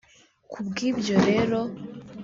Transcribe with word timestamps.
Ku 0.51 0.59
bw’ibyo 0.67 1.15
rero 1.27 1.59